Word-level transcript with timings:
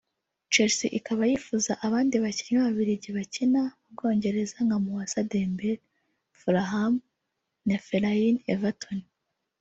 Chelsea 0.53 0.89
ikaba 0.99 1.21
yifuza 1.31 1.71
abandi 1.87 2.15
bakinnyi 2.23 2.57
b’Ababiligi 2.59 3.09
bakina 3.17 3.61
mu 3.81 3.89
Bwongereza 3.93 4.57
nka 4.65 4.77
Mousa 4.85 5.19
Dembele 5.31 5.83
(Fulham) 6.39 6.93
na 7.67 7.77
Fellaini 7.85 8.39
(Everton) 8.53 8.99